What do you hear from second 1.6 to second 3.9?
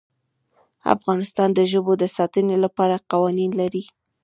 ژبو د ساتنې لپاره قوانین لري.